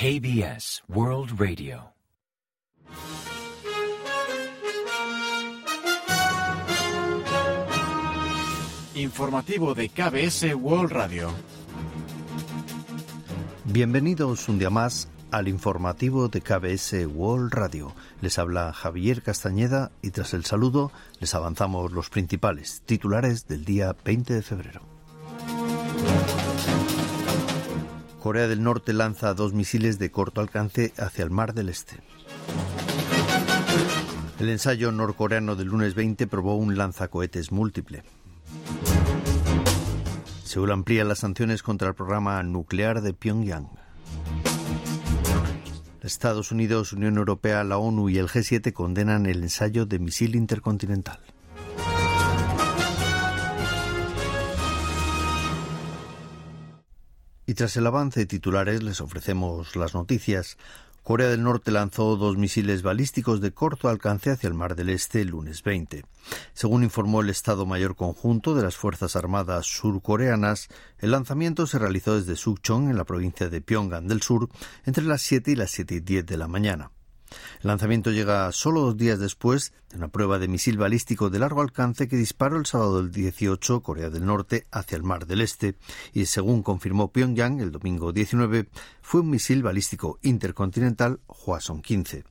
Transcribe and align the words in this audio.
KBS 0.00 0.82
World 0.88 1.38
Radio. 1.38 1.92
Informativo 8.94 9.74
de 9.74 9.90
KBS 9.90 10.54
World 10.54 10.92
Radio. 10.92 11.30
Bienvenidos 13.66 14.48
un 14.48 14.58
día 14.58 14.70
más 14.70 15.10
al 15.30 15.48
informativo 15.48 16.28
de 16.28 16.40
KBS 16.40 17.06
World 17.06 17.52
Radio. 17.52 17.92
Les 18.22 18.38
habla 18.38 18.72
Javier 18.72 19.22
Castañeda 19.22 19.92
y 20.00 20.12
tras 20.12 20.32
el 20.32 20.46
saludo 20.46 20.92
les 21.18 21.34
avanzamos 21.34 21.92
los 21.92 22.08
principales 22.08 22.80
titulares 22.86 23.46
del 23.48 23.66
día 23.66 23.94
20 24.02 24.32
de 24.32 24.40
febrero. 24.40 24.89
Corea 28.20 28.48
del 28.48 28.62
Norte 28.62 28.92
lanza 28.92 29.32
dos 29.32 29.54
misiles 29.54 29.98
de 29.98 30.10
corto 30.10 30.42
alcance 30.42 30.92
hacia 30.98 31.24
el 31.24 31.30
Mar 31.30 31.54
del 31.54 31.70
Este. 31.70 31.96
El 34.38 34.50
ensayo 34.50 34.92
norcoreano 34.92 35.56
del 35.56 35.68
lunes 35.68 35.94
20 35.94 36.26
probó 36.26 36.56
un 36.56 36.76
lanzacohetes 36.76 37.50
múltiple. 37.50 38.02
Seúl 40.44 40.70
amplía 40.70 41.04
las 41.04 41.20
sanciones 41.20 41.62
contra 41.62 41.88
el 41.88 41.94
programa 41.94 42.42
nuclear 42.42 43.00
de 43.00 43.14
Pyongyang. 43.14 43.68
Estados 46.02 46.52
Unidos, 46.52 46.92
Unión 46.92 47.16
Europea, 47.16 47.64
la 47.64 47.78
ONU 47.78 48.08
y 48.08 48.18
el 48.18 48.28
G7 48.28 48.72
condenan 48.72 49.26
el 49.26 49.42
ensayo 49.42 49.86
de 49.86 49.98
misil 49.98 50.34
intercontinental. 50.34 51.20
Y 57.50 57.54
tras 57.54 57.76
el 57.76 57.84
avance 57.84 58.20
de 58.20 58.26
titulares 58.26 58.80
les 58.80 59.00
ofrecemos 59.00 59.74
las 59.74 59.92
noticias. 59.92 60.56
Corea 61.02 61.26
del 61.26 61.42
Norte 61.42 61.72
lanzó 61.72 62.14
dos 62.14 62.36
misiles 62.36 62.82
balísticos 62.82 63.40
de 63.40 63.50
corto 63.50 63.88
alcance 63.88 64.30
hacia 64.30 64.46
el 64.46 64.54
Mar 64.54 64.76
del 64.76 64.88
Este 64.88 65.20
el 65.22 65.30
lunes 65.30 65.64
20. 65.64 66.04
Según 66.54 66.84
informó 66.84 67.22
el 67.22 67.28
Estado 67.28 67.66
Mayor 67.66 67.96
Conjunto 67.96 68.54
de 68.54 68.62
las 68.62 68.76
Fuerzas 68.76 69.16
Armadas 69.16 69.66
surcoreanas, 69.66 70.68
el 71.00 71.10
lanzamiento 71.10 71.66
se 71.66 71.80
realizó 71.80 72.14
desde 72.14 72.36
Sukchon, 72.36 72.88
en 72.88 72.96
la 72.96 73.04
provincia 73.04 73.48
de 73.48 73.60
Pyongan 73.60 74.06
del 74.06 74.22
Sur, 74.22 74.48
entre 74.84 75.02
las 75.02 75.20
7 75.22 75.50
y 75.50 75.56
las 75.56 75.72
7 75.72 75.96
y 75.96 76.00
10 76.02 76.26
de 76.26 76.36
la 76.36 76.46
mañana. 76.46 76.92
El 77.62 77.68
lanzamiento 77.68 78.10
llega 78.10 78.50
solo 78.52 78.80
dos 78.80 78.96
días 78.96 79.18
después 79.18 79.72
de 79.90 79.96
una 79.96 80.08
prueba 80.08 80.38
de 80.38 80.48
misil 80.48 80.78
balístico 80.78 81.30
de 81.30 81.38
largo 81.38 81.60
alcance 81.60 82.08
que 82.08 82.16
disparó 82.16 82.56
el 82.56 82.66
sábado 82.66 83.02
del 83.02 83.12
18 83.12 83.82
Corea 83.82 84.10
del 84.10 84.26
Norte 84.26 84.66
hacia 84.70 84.96
el 84.96 85.02
Mar 85.02 85.26
del 85.26 85.40
Este 85.40 85.76
y, 86.12 86.26
según 86.26 86.62
confirmó 86.62 87.12
Pyongyang 87.12 87.60
el 87.60 87.72
domingo 87.72 88.12
19, 88.12 88.68
fue 89.02 89.20
un 89.20 89.30
misil 89.30 89.62
balístico 89.62 90.18
intercontinental 90.22 91.20
Hwasong 91.26 91.82
15. 91.82 92.24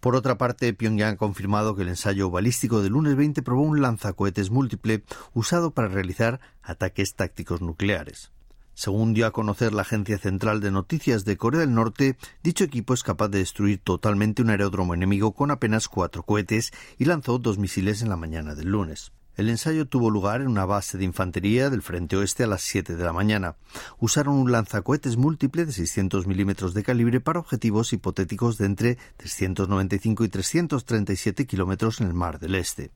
Por 0.00 0.16
otra 0.16 0.36
parte, 0.36 0.74
Pyongyang 0.74 1.14
ha 1.14 1.16
confirmado 1.16 1.74
que 1.74 1.82
el 1.82 1.88
ensayo 1.88 2.30
balístico 2.30 2.82
del 2.82 2.92
lunes 2.92 3.16
20 3.16 3.42
probó 3.42 3.62
un 3.62 3.80
lanzacohetes 3.80 4.50
múltiple 4.50 5.04
usado 5.32 5.70
para 5.70 5.88
realizar 5.88 6.40
ataques 6.62 7.14
tácticos 7.14 7.62
nucleares. 7.62 8.33
Según 8.74 9.14
dio 9.14 9.26
a 9.26 9.32
conocer 9.32 9.72
la 9.72 9.82
Agencia 9.82 10.18
Central 10.18 10.60
de 10.60 10.72
Noticias 10.72 11.24
de 11.24 11.36
Corea 11.36 11.60
del 11.60 11.74
Norte, 11.74 12.16
dicho 12.42 12.64
equipo 12.64 12.92
es 12.92 13.04
capaz 13.04 13.28
de 13.28 13.38
destruir 13.38 13.78
totalmente 13.78 14.42
un 14.42 14.50
aeródromo 14.50 14.94
enemigo 14.94 15.32
con 15.32 15.52
apenas 15.52 15.88
cuatro 15.88 16.24
cohetes 16.24 16.72
y 16.98 17.04
lanzó 17.04 17.38
dos 17.38 17.56
misiles 17.56 18.02
en 18.02 18.08
la 18.08 18.16
mañana 18.16 18.54
del 18.54 18.68
lunes. 18.68 19.12
El 19.36 19.48
ensayo 19.48 19.86
tuvo 19.86 20.10
lugar 20.10 20.40
en 20.40 20.48
una 20.48 20.64
base 20.64 20.96
de 20.96 21.04
infantería 21.04 21.68
del 21.70 21.82
frente 21.82 22.16
oeste 22.16 22.44
a 22.44 22.46
las 22.46 22.62
7 22.62 22.94
de 22.94 23.04
la 23.04 23.12
mañana. 23.12 23.56
Usaron 23.98 24.36
un 24.36 24.52
lanzacohetes 24.52 25.16
múltiple 25.16 25.66
de 25.66 25.72
600 25.72 26.26
milímetros 26.26 26.72
de 26.72 26.84
calibre 26.84 27.20
para 27.20 27.40
objetivos 27.40 27.92
hipotéticos 27.92 28.58
de 28.58 28.66
entre 28.66 28.98
395 29.16 30.24
y 30.24 30.28
337 30.28 31.46
kilómetros 31.46 32.00
en 32.00 32.06
el 32.06 32.14
Mar 32.14 32.38
del 32.38 32.54
Este. 32.54 32.92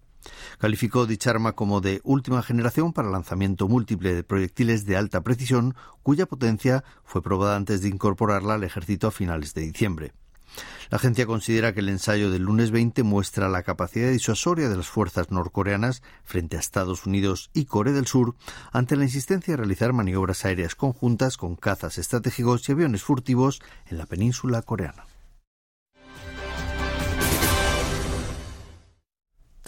Calificó 0.58 1.06
dicha 1.06 1.30
arma 1.30 1.52
como 1.52 1.80
de 1.80 2.00
última 2.04 2.42
generación 2.42 2.92
para 2.92 3.10
lanzamiento 3.10 3.68
múltiple 3.68 4.14
de 4.14 4.24
proyectiles 4.24 4.84
de 4.86 4.96
alta 4.96 5.22
precisión, 5.22 5.74
cuya 6.02 6.26
potencia 6.26 6.84
fue 7.04 7.22
probada 7.22 7.56
antes 7.56 7.82
de 7.82 7.88
incorporarla 7.88 8.54
al 8.54 8.64
ejército 8.64 9.08
a 9.08 9.12
finales 9.12 9.54
de 9.54 9.62
diciembre. 9.62 10.12
La 10.90 10.96
agencia 10.96 11.26
considera 11.26 11.74
que 11.74 11.80
el 11.80 11.90
ensayo 11.90 12.30
del 12.30 12.42
lunes 12.42 12.70
20 12.70 13.02
muestra 13.02 13.48
la 13.48 13.62
capacidad 13.62 14.10
disuasoria 14.10 14.68
de 14.68 14.76
las 14.76 14.88
fuerzas 14.88 15.30
norcoreanas 15.30 16.02
frente 16.24 16.56
a 16.56 16.60
Estados 16.60 17.06
Unidos 17.06 17.50
y 17.52 17.66
Corea 17.66 17.92
del 17.92 18.06
Sur 18.06 18.34
ante 18.72 18.96
la 18.96 19.04
insistencia 19.04 19.52
de 19.52 19.58
realizar 19.58 19.92
maniobras 19.92 20.44
aéreas 20.44 20.74
conjuntas 20.74 21.36
con 21.36 21.56
cazas 21.56 21.98
estratégicos 21.98 22.66
y 22.68 22.72
aviones 22.72 23.02
furtivos 23.02 23.60
en 23.86 23.98
la 23.98 24.06
península 24.06 24.62
coreana. 24.62 25.04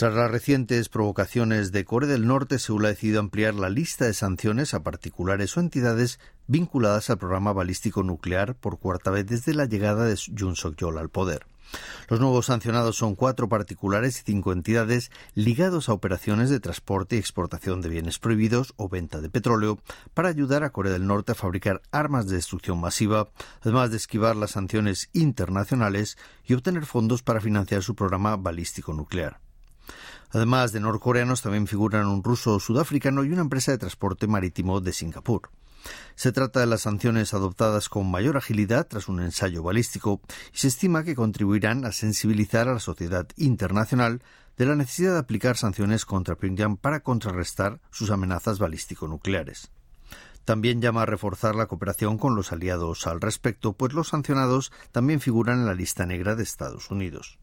Tras 0.00 0.14
las 0.14 0.30
recientes 0.30 0.88
provocaciones 0.88 1.72
de 1.72 1.84
Corea 1.84 2.08
del 2.08 2.26
Norte, 2.26 2.58
Seúl 2.58 2.86
ha 2.86 2.88
decidido 2.88 3.20
ampliar 3.20 3.52
la 3.52 3.68
lista 3.68 4.06
de 4.06 4.14
sanciones 4.14 4.72
a 4.72 4.82
particulares 4.82 5.54
o 5.54 5.60
entidades 5.60 6.18
vinculadas 6.46 7.10
al 7.10 7.18
programa 7.18 7.52
balístico 7.52 8.02
nuclear 8.02 8.54
por 8.54 8.78
cuarta 8.78 9.10
vez 9.10 9.26
desde 9.26 9.52
la 9.52 9.66
llegada 9.66 10.06
de 10.06 10.16
Jun 10.16 10.56
Suk-yeol 10.56 10.96
al 10.96 11.10
poder. 11.10 11.44
Los 12.08 12.18
nuevos 12.18 12.46
sancionados 12.46 12.96
son 12.96 13.14
cuatro 13.14 13.50
particulares 13.50 14.18
y 14.18 14.22
cinco 14.24 14.54
entidades 14.54 15.10
ligados 15.34 15.90
a 15.90 15.92
operaciones 15.92 16.48
de 16.48 16.60
transporte 16.60 17.16
y 17.16 17.18
exportación 17.18 17.82
de 17.82 17.90
bienes 17.90 18.18
prohibidos 18.18 18.72
o 18.78 18.88
venta 18.88 19.20
de 19.20 19.28
petróleo 19.28 19.80
para 20.14 20.30
ayudar 20.30 20.64
a 20.64 20.70
Corea 20.70 20.94
del 20.94 21.06
Norte 21.06 21.32
a 21.32 21.34
fabricar 21.34 21.82
armas 21.90 22.26
de 22.26 22.36
destrucción 22.36 22.80
masiva, 22.80 23.28
además 23.60 23.90
de 23.90 23.98
esquivar 23.98 24.34
las 24.34 24.52
sanciones 24.52 25.10
internacionales 25.12 26.16
y 26.46 26.54
obtener 26.54 26.86
fondos 26.86 27.22
para 27.22 27.42
financiar 27.42 27.82
su 27.82 27.94
programa 27.94 28.38
balístico 28.38 28.94
nuclear. 28.94 29.40
Además 30.32 30.72
de 30.72 30.80
norcoreanos, 30.80 31.42
también 31.42 31.66
figuran 31.66 32.06
un 32.06 32.22
ruso 32.22 32.60
sudafricano 32.60 33.24
y 33.24 33.32
una 33.32 33.42
empresa 33.42 33.72
de 33.72 33.78
transporte 33.78 34.26
marítimo 34.26 34.80
de 34.80 34.92
Singapur. 34.92 35.50
Se 36.14 36.32
trata 36.32 36.60
de 36.60 36.66
las 36.66 36.82
sanciones 36.82 37.34
adoptadas 37.34 37.88
con 37.88 38.10
mayor 38.10 38.36
agilidad 38.36 38.86
tras 38.86 39.08
un 39.08 39.20
ensayo 39.20 39.62
balístico 39.62 40.20
y 40.52 40.58
se 40.58 40.68
estima 40.68 41.04
que 41.04 41.14
contribuirán 41.14 41.84
a 41.84 41.92
sensibilizar 41.92 42.68
a 42.68 42.74
la 42.74 42.80
sociedad 42.80 43.26
internacional 43.36 44.22
de 44.56 44.66
la 44.66 44.76
necesidad 44.76 45.14
de 45.14 45.20
aplicar 45.20 45.56
sanciones 45.56 46.04
contra 46.04 46.36
Pyongyang 46.36 46.76
para 46.76 47.00
contrarrestar 47.00 47.80
sus 47.90 48.10
amenazas 48.10 48.58
balístico-nucleares. 48.58 49.70
También 50.44 50.80
llama 50.80 51.02
a 51.02 51.06
reforzar 51.06 51.54
la 51.54 51.66
cooperación 51.66 52.18
con 52.18 52.36
los 52.36 52.52
aliados 52.52 53.06
al 53.06 53.20
respecto, 53.20 53.72
pues 53.72 53.94
los 53.94 54.08
sancionados 54.08 54.72
también 54.92 55.20
figuran 55.20 55.60
en 55.60 55.66
la 55.66 55.74
lista 55.74 56.06
negra 56.06 56.34
de 56.34 56.42
Estados 56.42 56.90
Unidos. 56.90 57.39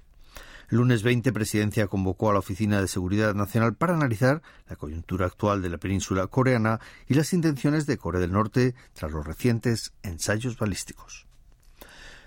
Lunes 0.69 1.01
20, 1.01 1.31
Presidencia 1.31 1.88
convocó 1.88 2.29
a 2.29 2.33
la 2.33 2.39
Oficina 2.39 2.81
de 2.81 2.89
Seguridad 2.89 3.33
Nacional 3.33 3.75
para 3.75 3.94
analizar 3.94 4.41
la 4.67 4.75
coyuntura 4.75 5.25
actual 5.25 5.61
de 5.61 5.69
la 5.69 5.78
península 5.78 6.28
coreana 6.28 6.81
y 7.07 7.13
las 7.13 7.31
intenciones 7.31 7.85
de 7.85 7.97
Corea 7.97 8.19
del 8.19 8.33
Norte 8.33 8.75
tras 8.91 9.13
los 9.13 9.25
recientes 9.25 9.94
ensayos 10.03 10.57
balísticos. 10.57 11.25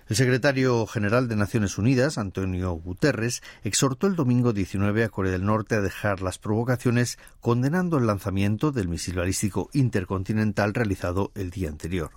El 0.08 0.16
secretario 0.16 0.86
general 0.86 1.28
de 1.28 1.36
Naciones 1.36 1.76
Unidas, 1.76 2.16
Antonio 2.16 2.72
Guterres, 2.72 3.42
exhortó 3.62 4.06
el 4.06 4.16
domingo 4.16 4.54
19 4.54 5.04
a 5.04 5.10
Corea 5.10 5.32
del 5.32 5.44
Norte 5.44 5.74
a 5.74 5.82
dejar 5.82 6.22
las 6.22 6.38
provocaciones, 6.38 7.18
condenando 7.40 7.98
el 7.98 8.06
lanzamiento 8.06 8.72
del 8.72 8.88
misil 8.88 9.16
balístico 9.16 9.68
intercontinental 9.74 10.72
realizado 10.72 11.30
el 11.34 11.50
día 11.50 11.68
anterior. 11.68 12.10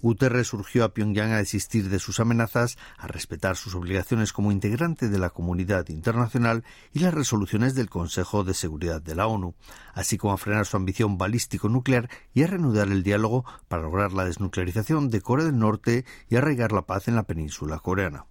Guterres 0.00 0.52
urgió 0.52 0.84
a 0.84 0.94
Pyongyang 0.94 1.32
a 1.32 1.38
desistir 1.38 1.88
de 1.88 1.98
sus 1.98 2.20
amenazas, 2.20 2.78
a 2.98 3.06
respetar 3.06 3.56
sus 3.56 3.74
obligaciones 3.74 4.32
como 4.32 4.52
integrante 4.52 5.08
de 5.08 5.18
la 5.18 5.30
comunidad 5.30 5.88
internacional 5.88 6.64
y 6.92 7.00
las 7.00 7.14
resoluciones 7.14 7.74
del 7.74 7.90
Consejo 7.90 8.44
de 8.44 8.54
Seguridad 8.54 9.02
de 9.02 9.14
la 9.14 9.26
ONU, 9.26 9.54
así 9.94 10.18
como 10.18 10.32
a 10.32 10.38
frenar 10.38 10.66
su 10.66 10.76
ambición 10.76 11.18
balístico-nuclear 11.18 12.08
y 12.34 12.42
a 12.42 12.46
reanudar 12.46 12.88
el 12.88 13.02
diálogo 13.02 13.44
para 13.68 13.82
lograr 13.82 14.12
la 14.12 14.24
desnuclearización 14.24 15.10
de 15.10 15.20
Corea 15.20 15.46
del 15.46 15.58
Norte 15.58 16.04
y 16.28 16.36
arraigar 16.36 16.72
la 16.72 16.82
paz 16.82 17.08
en 17.08 17.16
la 17.16 17.24
península 17.24 17.78
coreana. 17.78 18.26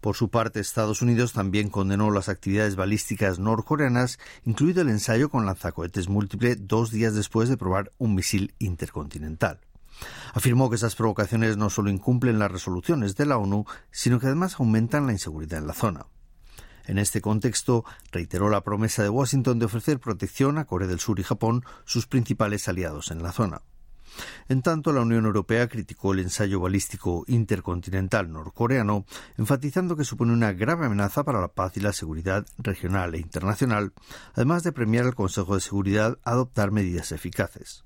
Por 0.00 0.14
su 0.14 0.30
parte, 0.30 0.60
Estados 0.60 1.02
Unidos 1.02 1.32
también 1.32 1.70
condenó 1.70 2.10
las 2.12 2.28
actividades 2.28 2.76
balísticas 2.76 3.40
norcoreanas, 3.40 4.18
incluido 4.44 4.82
el 4.82 4.90
ensayo 4.90 5.28
con 5.28 5.44
lanzacohetes 5.44 6.08
múltiple 6.08 6.54
dos 6.54 6.92
días 6.92 7.14
después 7.14 7.48
de 7.48 7.56
probar 7.56 7.92
un 7.98 8.14
misil 8.14 8.54
intercontinental. 8.60 9.60
Afirmó 10.34 10.70
que 10.70 10.76
esas 10.76 10.94
provocaciones 10.94 11.56
no 11.56 11.70
solo 11.70 11.90
incumplen 11.90 12.38
las 12.38 12.50
resoluciones 12.50 13.16
de 13.16 13.26
la 13.26 13.38
ONU, 13.38 13.64
sino 13.90 14.20
que 14.20 14.26
además 14.26 14.56
aumentan 14.58 15.06
la 15.06 15.12
inseguridad 15.12 15.58
en 15.58 15.66
la 15.66 15.74
zona. 15.74 16.06
En 16.86 16.98
este 16.98 17.20
contexto, 17.20 17.84
reiteró 18.12 18.48
la 18.48 18.62
promesa 18.62 19.02
de 19.02 19.10
Washington 19.10 19.58
de 19.58 19.66
ofrecer 19.66 20.00
protección 20.00 20.56
a 20.56 20.64
Corea 20.64 20.88
del 20.88 21.00
Sur 21.00 21.20
y 21.20 21.22
Japón, 21.22 21.64
sus 21.84 22.06
principales 22.06 22.66
aliados 22.66 23.10
en 23.10 23.22
la 23.22 23.32
zona. 23.32 23.60
En 24.48 24.62
tanto, 24.62 24.92
la 24.92 25.02
Unión 25.02 25.26
Europea 25.26 25.68
criticó 25.68 26.12
el 26.12 26.20
ensayo 26.20 26.60
balístico 26.60 27.24
intercontinental 27.26 28.32
norcoreano, 28.32 29.04
enfatizando 29.36 29.96
que 29.96 30.04
supone 30.04 30.32
una 30.32 30.52
grave 30.52 30.86
amenaza 30.86 31.24
para 31.24 31.40
la 31.40 31.48
paz 31.48 31.76
y 31.76 31.80
la 31.80 31.92
seguridad 31.92 32.46
regional 32.56 33.14
e 33.14 33.18
internacional, 33.18 33.92
además 34.34 34.62
de 34.62 34.72
premiar 34.72 35.04
al 35.04 35.14
Consejo 35.14 35.54
de 35.54 35.60
Seguridad 35.60 36.18
a 36.24 36.30
adoptar 36.32 36.70
medidas 36.70 37.12
eficaces. 37.12 37.84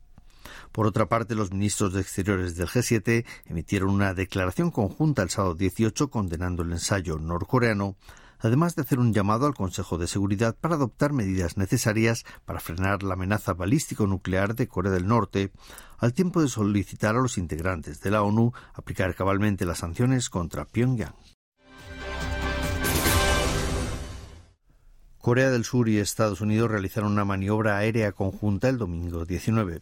Por 0.73 0.87
otra 0.87 1.07
parte, 1.07 1.35
los 1.35 1.53
ministros 1.53 1.93
de 1.93 2.01
Exteriores 2.01 2.57
del 2.57 2.69
G7 2.69 3.25
emitieron 3.47 3.91
una 3.91 4.15
declaración 4.15 4.71
conjunta 4.71 5.23
el 5.23 5.31
sábado 5.31 5.55
18 5.55 6.11
condenando 6.11 6.63
el 6.63 6.73
ensayo 6.73 7.19
norcoreano, 7.19 7.97
además 8.39 8.75
de 8.75 8.83
hacer 8.83 8.99
un 8.99 9.13
llamado 9.13 9.47
al 9.47 9.55
Consejo 9.55 9.99
de 9.99 10.09
Seguridad 10.09 10.57
para 10.61 10.75
adoptar 10.75 11.13
medidas 11.13 11.57
necesarias 11.57 12.25
para 12.45 12.61
frenar 12.61 13.03
la 13.03 13.15
amenaza 13.15 13.55
balístico-nuclear 13.55 14.55
de 14.55 14.69
Corea 14.69 14.93
del 14.93 15.07
Norte, 15.07 15.53
al 15.99 16.13
tiempo 16.13 16.43
de 16.43 16.49
solicitar 16.49 17.15
a 17.15 17.21
los 17.21 17.39
integrantes 17.39 18.01
de 18.01 18.11
la 18.11 18.23
ONU 18.23 18.53
aplicar 18.75 19.15
cabalmente 19.15 19.65
las 19.65 19.79
sanciones 19.79 20.29
contra 20.29 20.65
Pyongyang. 20.65 21.15
Corea 25.23 25.53
del 25.53 25.65
Sur 25.65 25.89
y 25.89 25.99
Estados 25.99 26.41
Unidos 26.41 26.69
realizaron 26.69 27.13
una 27.13 27.25
maniobra 27.25 27.79
aérea 27.79 28.11
conjunta 28.11 28.69
el 28.69 28.77
domingo 28.77 29.25
19. 29.25 29.79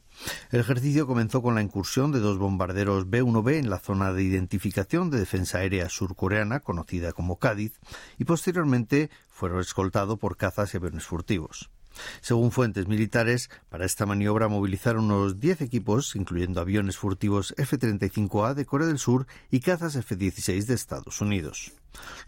El 0.50 0.60
ejercicio 0.60 1.06
comenzó 1.06 1.40
con 1.40 1.54
la 1.54 1.62
incursión 1.62 2.12
de 2.12 2.20
dos 2.20 2.37
bombarderos 2.37 3.08
B-1B 3.08 3.54
en 3.54 3.70
la 3.70 3.78
zona 3.78 4.12
de 4.12 4.22
identificación 4.22 5.08
de 5.08 5.19
defensa 5.19 5.56
aérea 5.56 5.88
surcoreana, 5.88 6.60
conocida 6.60 7.14
como 7.14 7.38
Cádiz, 7.38 7.81
y 8.19 8.26
posteriormente 8.26 9.08
fueron 9.31 9.60
escoltados 9.60 10.19
por 10.19 10.37
cazas 10.37 10.75
y 10.75 10.76
aviones 10.76 11.06
furtivos. 11.06 11.70
Según 12.20 12.52
fuentes 12.52 12.88
militares, 12.88 13.50
para 13.69 13.84
esta 13.84 14.06
maniobra 14.06 14.48
movilizaron 14.48 15.04
unos 15.04 15.40
10 15.40 15.62
equipos, 15.62 16.16
incluyendo 16.16 16.60
aviones 16.60 16.96
furtivos 16.96 17.54
F-35A 17.56 18.54
de 18.54 18.66
Corea 18.66 18.87
del 18.87 18.98
Sur 18.98 19.26
y 19.50 19.60
cazas 19.60 19.96
F-16 19.96 20.66
de 20.66 20.75
Estados 20.75 21.20
Unidos. 21.20 21.72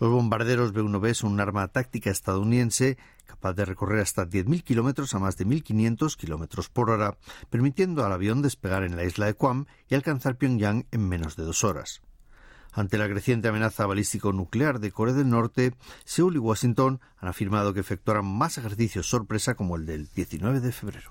Los 0.01 0.11
bombarderos 0.11 0.73
B-1B 0.73 1.15
son 1.15 1.33
un 1.33 1.41
arma 1.41 1.69
táctica 1.69 2.11
estadounidense 2.11 2.99
capaz 3.27 3.55
de 3.55 3.65
recorrer 3.65 4.01
hasta 4.01 4.27
10.000 4.27 4.63
kilómetros 4.63 5.15
a 5.15 5.19
más 5.19 5.37
de 5.37 5.47
1.500 5.47 6.17
kilómetros 6.17 6.69
por 6.69 6.91
hora, 6.91 7.17
permitiendo 7.51 8.05
al 8.05 8.13
avión 8.13 8.43
despegar 8.43 8.83
en 8.83 8.97
la 8.97 9.05
isla 9.05 9.27
de 9.27 9.33
Guam 9.33 9.67
y 9.89 9.95
alcanzar 9.95 10.37
Pyongyang 10.37 10.87
en 10.91 11.09
menos 11.09 11.37
de 11.37 11.45
dos 11.45 11.65
horas. 11.65 12.03
Ante 12.73 12.97
la 12.97 13.09
creciente 13.09 13.49
amenaza 13.49 13.87
balístico-nuclear 13.87 14.81
de 14.81 14.91
Corea 14.91 15.15
del 15.15 15.29
Norte, 15.29 15.75
Seúl 16.05 16.37
y 16.37 16.39
Washington 16.39 17.01
han 17.19 17.29
afirmado 17.29 17.75
que 17.75 17.81
efectuarán 17.81 18.27
más 18.27 18.57
ejercicios 18.57 19.09
sorpresa 19.09 19.55
como 19.55 19.77
el 19.77 19.85
del 19.85 20.09
19 20.15 20.61
de 20.61 20.73
febrero. 20.73 21.11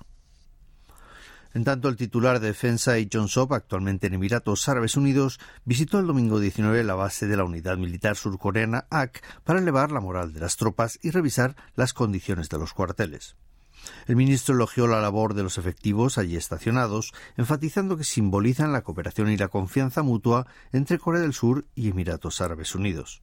En 1.54 1.64
tanto, 1.64 1.88
el 1.88 1.96
titular 1.96 2.40
de 2.40 2.48
defensa, 2.48 2.94
John 3.12 3.28
Sop, 3.28 3.52
actualmente 3.52 4.06
en 4.06 4.14
Emiratos 4.14 4.68
Árabes 4.68 4.96
Unidos, 4.96 5.38
visitó 5.64 5.98
el 5.98 6.06
domingo 6.06 6.40
19 6.40 6.82
la 6.82 6.94
base 6.94 7.26
de 7.26 7.36
la 7.36 7.44
unidad 7.44 7.76
militar 7.76 8.16
surcoreana 8.16 8.86
AC 8.90 9.22
para 9.44 9.58
elevar 9.58 9.92
la 9.92 10.00
moral 10.00 10.32
de 10.32 10.40
las 10.40 10.56
tropas 10.56 10.98
y 11.02 11.10
revisar 11.10 11.54
las 11.76 11.92
condiciones 11.92 12.48
de 12.48 12.58
los 12.58 12.72
cuarteles. 12.72 13.36
El 14.06 14.16
ministro 14.16 14.54
elogió 14.54 14.86
la 14.86 15.00
labor 15.00 15.34
de 15.34 15.42
los 15.42 15.58
efectivos 15.58 16.18
allí 16.18 16.36
estacionados, 16.36 17.12
enfatizando 17.36 17.96
que 17.96 18.04
simbolizan 18.04 18.72
la 18.72 18.82
cooperación 18.82 19.30
y 19.30 19.36
la 19.36 19.48
confianza 19.48 20.02
mutua 20.02 20.46
entre 20.72 20.98
Corea 20.98 21.22
del 21.22 21.34
Sur 21.34 21.66
y 21.74 21.88
Emiratos 21.88 22.40
Árabes 22.40 22.74
Unidos. 22.74 23.22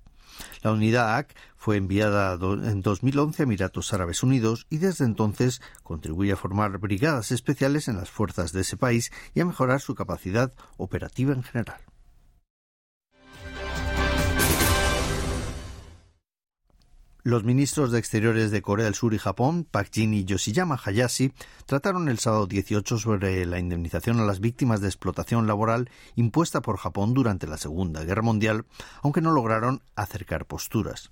La 0.62 0.72
unidad 0.72 1.18
AC 1.18 1.36
fue 1.58 1.78
enviada 1.78 2.34
en 2.34 2.82
2011 2.82 3.42
a 3.42 3.46
Emiratos 3.46 3.94
Árabes 3.94 4.24
Unidos 4.24 4.68
y 4.70 4.78
desde 4.78 5.06
entonces 5.06 5.62
contribuye 5.84 6.32
a 6.32 6.38
formar 6.38 6.78
brigadas 6.78 7.32
especiales 7.32 7.88
en 7.88 7.98
las 7.98 8.10
fuerzas 8.10 8.52
de 8.52 8.62
ese 8.62 8.78
país 8.78 9.12
y 9.34 9.42
a 9.42 9.46
mejorar 9.46 9.82
su 9.82 9.96
capacidad 9.96 10.54
operativa 10.78 11.34
en 11.34 11.44
general. 11.44 11.89
Los 17.30 17.44
ministros 17.44 17.92
de 17.92 18.00
Exteriores 18.00 18.50
de 18.50 18.64
Corea 18.64 18.86
del 18.86 18.96
Sur 18.96 19.14
y 19.14 19.20
Japón, 19.20 19.64
Park 19.64 19.92
Jin 19.94 20.16
y 20.16 20.26
Yoshiyama 20.26 20.82
Hayashi, 20.84 21.32
trataron 21.68 22.10
el 22.10 22.18
sábado 22.18 22.48
18 22.48 22.98
sobre 22.98 23.46
la 23.46 23.60
indemnización 23.60 24.20
a 24.20 24.26
las 24.26 24.40
víctimas 24.40 24.82
de 24.82 24.88
explotación 24.88 25.46
laboral 25.46 25.92
impuesta 26.16 26.64
por 26.64 26.78
Japón 26.78 27.14
durante 27.14 27.46
la 27.46 27.58
Segunda 27.58 28.04
Guerra 28.04 28.24
Mundial, 28.24 28.66
aunque 29.04 29.22
no 29.22 29.32
lograron 29.32 29.84
acercar 29.96 30.48
posturas. 30.48 31.12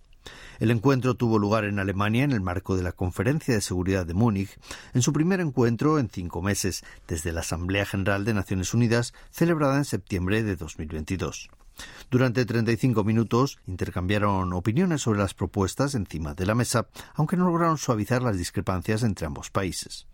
El 0.58 0.72
encuentro 0.72 1.14
tuvo 1.14 1.38
lugar 1.38 1.66
en 1.66 1.78
Alemania 1.78 2.24
en 2.24 2.32
el 2.32 2.42
marco 2.42 2.76
de 2.76 2.82
la 2.82 2.94
Conferencia 2.94 3.54
de 3.54 3.62
Seguridad 3.62 4.08
de 4.08 4.16
Múnich, 4.16 4.58
en 4.96 5.04
su 5.04 5.14
primer 5.14 5.40
encuentro 5.40 6.00
en 6.00 6.10
cinco 6.10 6.42
meses, 6.42 6.84
desde 7.08 7.32
la 7.32 7.42
Asamblea 7.42 7.86
General 7.86 8.26
de 8.26 8.34
Naciones 8.34 8.74
Unidas, 8.74 9.14
celebrada 9.30 9.78
en 9.78 9.86
septiembre 9.86 10.42
de 10.42 10.56
2022. 10.56 11.52
Durante 12.10 12.46
35 12.46 13.04
minutos 13.04 13.60
intercambiaron 13.68 14.54
opiniones 14.54 15.02
sobre 15.02 15.20
las 15.20 15.34
propuestas 15.34 15.96
encima 15.96 16.34
de 16.34 16.46
la 16.46 16.56
mesa, 16.56 16.88
aunque 17.16 17.38
no 17.38 17.46
lograron 17.46 17.78
suavizar 17.78 18.22
las 18.22 18.38
discrepancias 18.38 19.04
entre 19.04 19.26
ambos 19.26 19.50
países. 19.50 20.08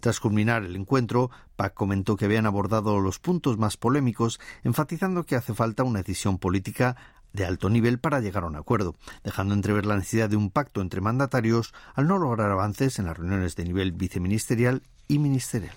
Tras 0.00 0.20
culminar 0.20 0.64
el 0.64 0.76
encuentro, 0.76 1.30
Pac 1.56 1.74
comentó 1.74 2.16
que 2.16 2.24
habían 2.24 2.46
abordado 2.46 3.00
los 3.00 3.18
puntos 3.18 3.58
más 3.58 3.76
polémicos, 3.76 4.40
enfatizando 4.64 5.24
que 5.24 5.36
hace 5.36 5.54
falta 5.54 5.84
una 5.84 6.00
decisión 6.00 6.38
política 6.38 6.96
de 7.32 7.44
alto 7.44 7.68
nivel 7.68 7.98
para 7.98 8.20
llegar 8.20 8.44
a 8.44 8.46
un 8.46 8.56
acuerdo, 8.56 8.96
dejando 9.22 9.54
entrever 9.54 9.86
la 9.86 9.96
necesidad 9.96 10.30
de 10.30 10.36
un 10.36 10.50
pacto 10.50 10.80
entre 10.80 11.00
mandatarios 11.00 11.74
al 11.94 12.08
no 12.08 12.18
lograr 12.18 12.50
avances 12.50 12.98
en 12.98 13.06
las 13.06 13.18
reuniones 13.18 13.56
de 13.56 13.64
nivel 13.64 13.92
viceministerial 13.92 14.82
y 15.08 15.18
ministerial. 15.18 15.76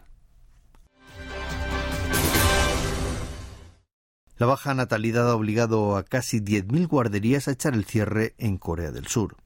La 4.42 4.48
baja 4.48 4.74
natalidad 4.74 5.30
ha 5.30 5.36
obligado 5.36 5.96
a 5.96 6.04
casi 6.04 6.40
10.000 6.40 6.88
guarderías 6.88 7.48
a 7.48 7.52
echar 7.52 7.76
el 7.76 7.86
cierre 7.86 8.34
en 8.40 8.58
Corea 8.58 8.90
del 8.90 9.06
Sur. 9.06 9.38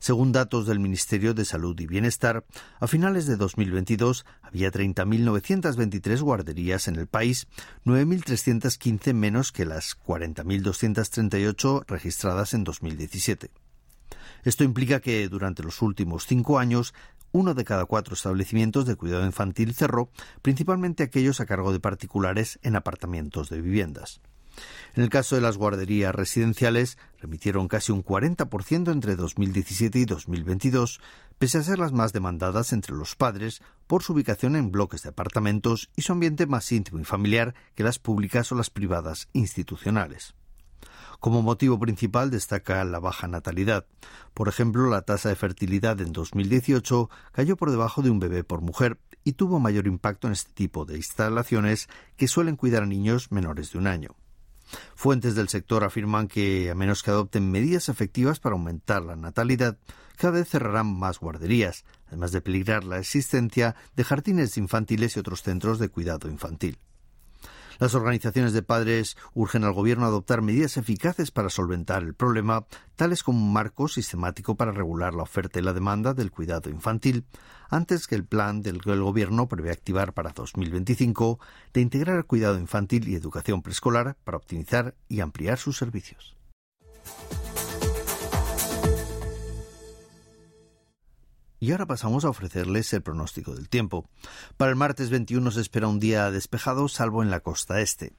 Según 0.00 0.32
datos 0.32 0.66
del 0.66 0.80
Ministerio 0.80 1.34
de 1.34 1.44
Salud 1.44 1.78
y 1.78 1.86
Bienestar, 1.86 2.44
a 2.80 2.88
finales 2.88 3.26
de 3.26 3.36
2022 3.36 4.26
había 4.42 4.72
30.923 4.72 6.20
guarderías 6.20 6.88
en 6.88 6.96
el 6.96 7.06
país, 7.06 7.46
9.315 7.84 9.14
menos 9.14 9.52
que 9.52 9.66
las 9.66 9.96
40.238 9.96 11.84
registradas 11.86 12.54
en 12.54 12.64
2017. 12.64 13.52
Esto 14.42 14.64
implica 14.64 14.98
que 14.98 15.28
durante 15.28 15.62
los 15.62 15.80
últimos 15.80 16.26
cinco 16.26 16.58
años 16.58 16.92
uno 17.34 17.54
de 17.54 17.64
cada 17.64 17.84
cuatro 17.84 18.14
establecimientos 18.14 18.86
de 18.86 18.94
cuidado 18.94 19.26
infantil 19.26 19.74
cerró, 19.74 20.08
principalmente 20.40 21.02
aquellos 21.02 21.40
a 21.40 21.46
cargo 21.46 21.72
de 21.72 21.80
particulares 21.80 22.60
en 22.62 22.76
apartamentos 22.76 23.50
de 23.50 23.60
viviendas. 23.60 24.20
En 24.94 25.02
el 25.02 25.08
caso 25.08 25.34
de 25.34 25.40
las 25.40 25.56
guarderías 25.56 26.14
residenciales, 26.14 26.96
remitieron 27.18 27.66
casi 27.66 27.90
un 27.90 28.04
40% 28.04 28.92
entre 28.92 29.16
2017 29.16 29.98
y 29.98 30.04
2022, 30.04 31.00
pese 31.36 31.58
a 31.58 31.64
ser 31.64 31.80
las 31.80 31.90
más 31.90 32.12
demandadas 32.12 32.72
entre 32.72 32.94
los 32.94 33.16
padres 33.16 33.62
por 33.88 34.04
su 34.04 34.12
ubicación 34.12 34.54
en 34.54 34.70
bloques 34.70 35.02
de 35.02 35.08
apartamentos 35.08 35.90
y 35.96 36.02
su 36.02 36.12
ambiente 36.12 36.46
más 36.46 36.70
íntimo 36.70 37.00
y 37.00 37.04
familiar 37.04 37.56
que 37.74 37.82
las 37.82 37.98
públicas 37.98 38.52
o 38.52 38.54
las 38.54 38.70
privadas 38.70 39.28
institucionales. 39.32 40.36
Como 41.24 41.40
motivo 41.40 41.78
principal 41.78 42.30
destaca 42.30 42.84
la 42.84 42.98
baja 42.98 43.26
natalidad. 43.28 43.86
Por 44.34 44.46
ejemplo, 44.46 44.90
la 44.90 45.00
tasa 45.00 45.30
de 45.30 45.34
fertilidad 45.34 45.98
en 46.02 46.12
2018 46.12 47.08
cayó 47.32 47.56
por 47.56 47.70
debajo 47.70 48.02
de 48.02 48.10
un 48.10 48.20
bebé 48.20 48.44
por 48.44 48.60
mujer 48.60 48.98
y 49.24 49.32
tuvo 49.32 49.58
mayor 49.58 49.86
impacto 49.86 50.26
en 50.26 50.34
este 50.34 50.52
tipo 50.52 50.84
de 50.84 50.98
instalaciones 50.98 51.88
que 52.18 52.28
suelen 52.28 52.56
cuidar 52.56 52.82
a 52.82 52.86
niños 52.86 53.32
menores 53.32 53.72
de 53.72 53.78
un 53.78 53.86
año. 53.86 54.10
Fuentes 54.94 55.34
del 55.34 55.48
sector 55.48 55.82
afirman 55.84 56.28
que, 56.28 56.70
a 56.70 56.74
menos 56.74 57.02
que 57.02 57.10
adopten 57.10 57.50
medidas 57.50 57.88
efectivas 57.88 58.38
para 58.38 58.52
aumentar 58.52 59.00
la 59.02 59.16
natalidad, 59.16 59.78
cada 60.18 60.34
vez 60.34 60.50
cerrarán 60.50 60.94
más 60.94 61.20
guarderías, 61.20 61.86
además 62.08 62.32
de 62.32 62.42
peligrar 62.42 62.84
la 62.84 62.98
existencia 62.98 63.76
de 63.96 64.04
jardines 64.04 64.58
infantiles 64.58 65.16
y 65.16 65.20
otros 65.20 65.42
centros 65.42 65.78
de 65.78 65.88
cuidado 65.88 66.28
infantil. 66.28 66.76
Las 67.78 67.94
organizaciones 67.94 68.52
de 68.52 68.62
padres 68.62 69.16
urgen 69.32 69.64
al 69.64 69.72
Gobierno 69.72 70.04
a 70.04 70.08
adoptar 70.08 70.42
medidas 70.42 70.76
eficaces 70.76 71.30
para 71.30 71.50
solventar 71.50 72.02
el 72.02 72.14
problema, 72.14 72.66
tales 72.96 73.22
como 73.22 73.38
un 73.38 73.52
marco 73.52 73.88
sistemático 73.88 74.56
para 74.56 74.72
regular 74.72 75.14
la 75.14 75.22
oferta 75.22 75.58
y 75.58 75.62
la 75.62 75.72
demanda 75.72 76.14
del 76.14 76.30
cuidado 76.30 76.70
infantil, 76.70 77.24
antes 77.70 78.06
que 78.06 78.14
el 78.14 78.24
plan 78.24 78.62
del 78.62 78.80
que 78.80 78.92
el 78.92 79.02
Gobierno 79.02 79.48
prevé 79.48 79.70
activar 79.70 80.12
para 80.12 80.30
2025 80.30 81.38
de 81.72 81.80
integrar 81.80 82.16
el 82.18 82.26
cuidado 82.26 82.58
infantil 82.58 83.08
y 83.08 83.14
educación 83.14 83.62
preescolar 83.62 84.16
para 84.24 84.36
optimizar 84.36 84.94
y 85.08 85.20
ampliar 85.20 85.58
sus 85.58 85.76
servicios. 85.76 86.36
Y 91.64 91.72
ahora 91.72 91.86
pasamos 91.86 92.26
a 92.26 92.28
ofrecerles 92.28 92.92
el 92.92 93.00
pronóstico 93.00 93.54
del 93.54 93.70
tiempo. 93.70 94.06
Para 94.58 94.70
el 94.70 94.76
martes 94.76 95.08
21 95.08 95.50
se 95.50 95.62
espera 95.62 95.88
un 95.88 95.98
día 95.98 96.30
despejado, 96.30 96.88
salvo 96.88 97.22
en 97.22 97.30
la 97.30 97.40
costa 97.40 97.80
este. 97.80 98.12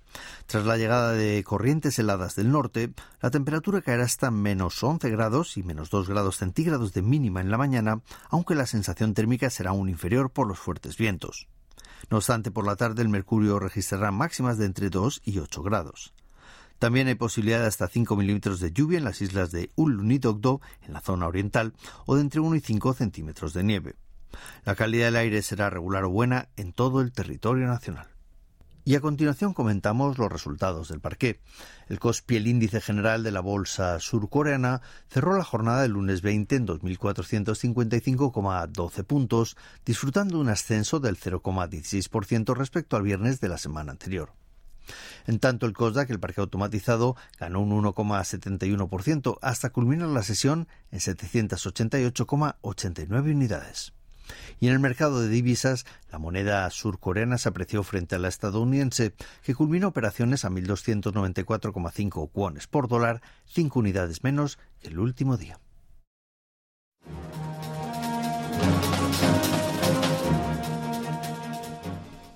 Tras 0.48 0.66
la 0.66 0.78
llegada 0.78 1.12
de 1.12 1.44
corrientes 1.44 2.00
heladas 2.00 2.34
del 2.34 2.52
norte, 2.52 2.92
la 3.22 3.30
temperatura 3.30 3.84
caerá 3.84 4.04
hasta 4.04 4.32
menos 4.32 4.84
11 4.84 5.12
grados 5.12 5.58
y 5.58 5.62
menos 5.62 5.92
2 5.92 6.10
grados 6.10 6.38
centígrados 6.38 6.92
de 6.94 7.04
mínima 7.04 7.40
en 7.40 7.52
la 7.52 7.60
mañana, 7.60 8.02
aunque 8.32 8.56
la 8.56 8.66
sensación 8.66 9.14
térmica 9.14 9.52
será 9.52 9.70
aún 9.70 9.90
inferior 9.90 10.32
por 10.32 10.48
los 10.48 10.58
fuertes 10.58 10.98
vientos. 10.98 11.48
No 12.10 12.18
obstante, 12.18 12.50
por 12.50 12.66
la 12.66 12.76
tarde 12.76 13.04
el 13.04 13.10
mercurio 13.10 13.60
registrará 13.60 14.10
máximas 14.10 14.58
de 14.58 14.66
entre 14.66 14.90
2 14.90 15.22
y 15.24 15.38
8 15.38 15.62
grados. 15.62 16.16
También 16.80 17.08
hay 17.08 17.16
posibilidad 17.16 17.60
de 17.60 17.68
hasta 17.68 17.88
5 17.88 18.16
milímetros 18.16 18.60
de 18.60 18.72
lluvia 18.72 18.98
en 18.98 19.06
las 19.06 19.22
islas 19.22 19.52
de 19.52 19.72
Ulunidogdo, 19.76 20.62
en 20.86 20.94
la 20.94 21.02
zona 21.02 21.28
oriental, 21.28 21.74
o 22.06 22.16
de 22.16 22.22
entre 22.22 22.42
1 22.42 22.56
y 22.56 22.60
5 22.60 22.94
centímetros 22.94 23.54
de 23.54 23.64
nieve. 23.64 23.96
La 24.66 24.76
calidad 24.76 25.06
del 25.06 25.16
aire 25.16 25.42
será 25.42 25.70
regular 25.70 26.04
o 26.04 26.10
buena 26.10 26.50
en 26.58 26.74
todo 26.74 27.02
el 27.02 27.12
territorio 27.12 27.68
nacional. 27.68 28.08
Y 28.88 28.94
a 28.94 29.02
continuación 29.02 29.56
comentamos 29.56 30.20
los 30.20 30.32
resultados 30.32 30.90
del 30.90 31.00
parqué. 31.00 31.40
El 31.88 31.98
COSPI, 31.98 32.36
el 32.36 32.46
índice 32.46 32.82
general 32.82 33.24
de 33.24 33.32
la 33.32 33.40
bolsa 33.40 34.00
surcoreana, 34.00 34.84
cerró 35.10 35.36
la 35.36 35.44
jornada 35.44 35.82
del 35.82 35.94
lunes 35.94 36.22
20 36.22 36.56
en 36.56 36.68
2.455,12 36.68 39.04
puntos, 39.04 39.58
disfrutando 39.84 40.40
un 40.40 40.50
ascenso 40.50 41.00
del 41.00 41.18
0,16% 41.18 42.56
respecto 42.56 42.96
al 42.96 43.02
viernes 43.02 43.42
de 43.42 43.50
la 43.50 43.58
semana 43.58 43.92
anterior. 43.92 44.34
En 45.28 45.40
tanto, 45.40 45.66
el 45.66 45.74
COSDAC, 45.74 46.10
el 46.10 46.20
parque 46.20 46.42
automatizado, 46.42 47.16
ganó 47.40 47.62
un 47.62 47.72
1,71% 47.84 49.38
hasta 49.42 49.70
culminar 49.70 50.10
la 50.10 50.24
sesión 50.24 50.68
en 50.92 51.00
788,89 51.00 53.34
unidades. 53.34 53.94
Y 54.60 54.68
en 54.68 54.74
el 54.74 54.80
mercado 54.80 55.22
de 55.22 55.30
divisas, 55.30 55.86
la 56.12 56.18
moneda 56.18 56.70
surcoreana 56.70 57.38
se 57.38 57.50
apreció 57.50 57.84
frente 57.84 58.16
a 58.16 58.20
la 58.20 58.28
estadounidense, 58.28 59.14
que 59.44 59.56
culminó 59.56 59.90
operaciones 59.90 60.46
a 60.46 60.50
1.294,5 60.50 62.30
wones 62.34 62.68
por 62.68 62.88
dólar, 62.88 63.22
5 63.48 63.80
unidades 63.80 64.24
menos 64.24 64.58
que 64.82 64.88
el 64.88 65.00
último 65.00 65.38
día. 65.38 65.60